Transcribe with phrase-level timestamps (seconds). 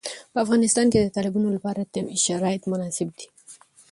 [0.31, 3.27] په افغانستان کې د تالابونو لپاره طبیعي شرایط مناسب دي.